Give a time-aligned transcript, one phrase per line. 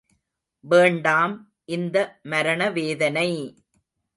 [0.65, 1.35] வேண்டாம்,
[1.65, 1.97] இந்த
[2.23, 3.29] மரணவேதனை!